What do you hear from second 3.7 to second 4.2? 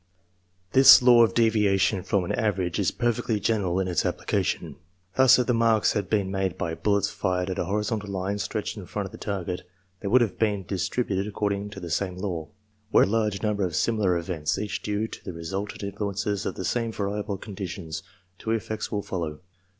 in its